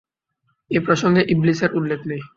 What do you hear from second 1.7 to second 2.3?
উল্লেখ নেই।